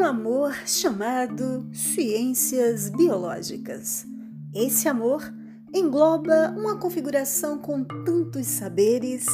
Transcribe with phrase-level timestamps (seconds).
[0.00, 4.06] um amor chamado ciências biológicas.
[4.54, 5.30] Esse amor
[5.74, 9.26] engloba uma configuração com tantos saberes,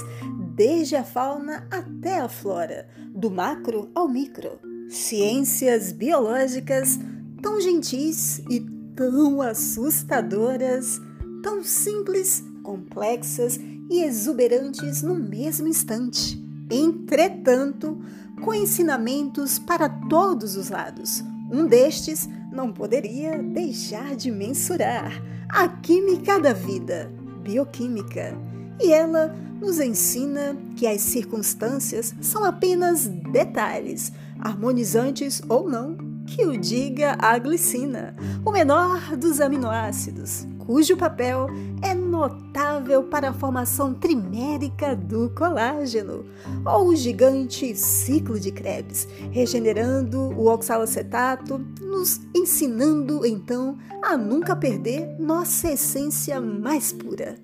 [0.57, 4.59] desde a fauna até a flora, do macro ao micro.
[4.89, 6.99] Ciências biológicas
[7.41, 8.59] tão gentis e
[8.97, 11.01] tão assustadoras,
[11.45, 13.57] tão simples, complexas
[13.89, 16.45] e exuberantes no mesmo instante.
[16.69, 18.03] Entretanto,
[18.47, 21.21] com ensinamentos para todos os lados.
[21.51, 27.11] Um destes não poderia deixar de mensurar a química da vida,
[27.43, 28.39] bioquímica.
[28.81, 36.57] E ela nos ensina que as circunstâncias são apenas detalhes, harmonizantes ou não, que o
[36.57, 41.47] diga a glicina, o menor dos aminoácidos, cujo papel
[41.81, 46.27] é notável para a formação trimérica do colágeno,
[46.65, 55.17] ou o gigante ciclo de Krebs, regenerando o oxalacetato, nos ensinando então a nunca perder
[55.21, 57.37] nossa essência mais pura.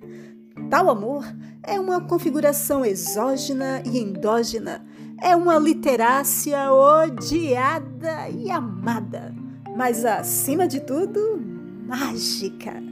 [0.69, 1.25] Tal amor
[1.63, 4.85] é uma configuração exógena e endógena,
[5.21, 9.33] é uma literácia odiada e amada,
[9.77, 11.41] mas acima de tudo,
[11.87, 12.83] mágica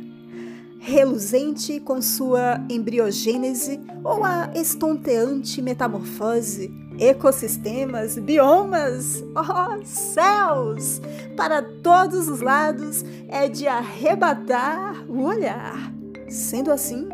[0.81, 11.01] reluzente com sua embriogênese ou a estonteante metamorfose, ecossistemas, biomas, oh céus!
[11.37, 15.93] Para todos os lados é de arrebatar o olhar.
[16.29, 17.07] Sendo assim,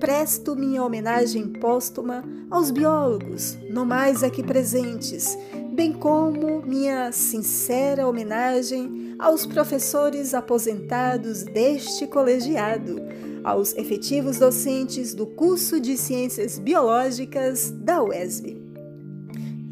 [0.00, 5.38] presto minha homenagem póstuma aos biólogos, no mais aqui presentes,
[5.72, 13.00] bem como minha sincera homenagem aos professores aposentados deste colegiado,
[13.44, 18.60] aos efetivos docentes do curso de Ciências Biológicas da UESB.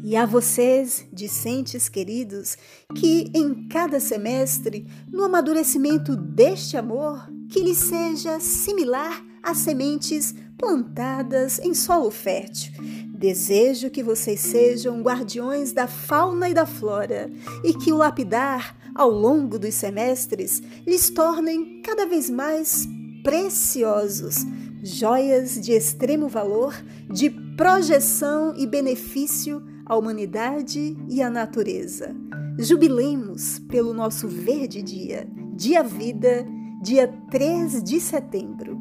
[0.03, 2.57] E a vocês, discentes queridos,
[2.95, 11.59] que em cada semestre, no amadurecimento deste amor, que lhe seja similar a sementes plantadas
[11.59, 12.73] em solo fértil,
[13.19, 17.29] Desejo que vocês sejam guardiões da fauna e da flora
[17.65, 22.87] e que o lapidar, ao longo dos semestres, lhes tornem cada vez mais
[23.21, 24.45] preciosos,
[24.81, 26.73] joias de extremo valor,
[27.11, 32.15] de projeção e benefício à humanidade e à natureza.
[32.57, 36.47] Jubilemos pelo nosso verde dia, dia vida,
[36.81, 38.79] dia 3 de setembro.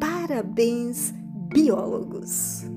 [0.00, 1.12] Parabéns,
[1.52, 2.73] biólogos!